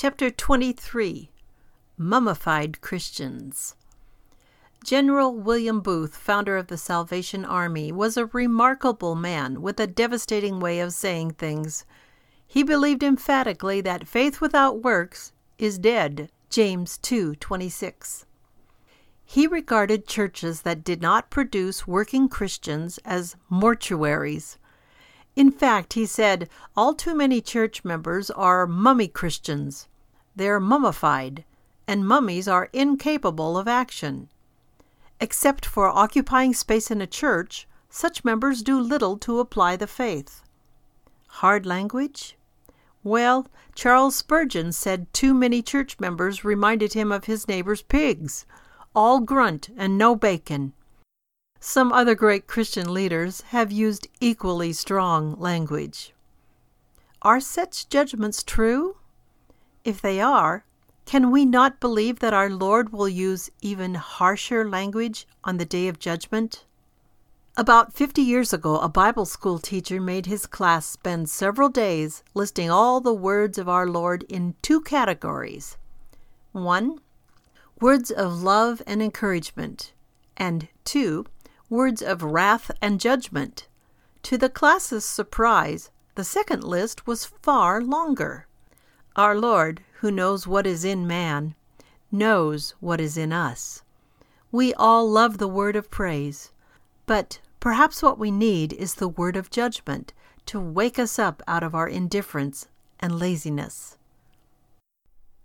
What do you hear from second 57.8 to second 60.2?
judgments true? If they